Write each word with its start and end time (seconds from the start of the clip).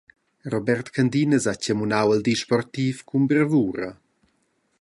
Robert 0.53 0.87
Candinas 0.95 1.45
ha 1.47 1.53
tgamunau 1.57 2.07
il 2.15 2.21
di 2.27 2.35
sportiv 2.41 2.95
cun 3.07 3.23
bravura. 3.29 3.89